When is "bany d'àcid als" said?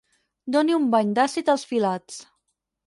0.95-1.69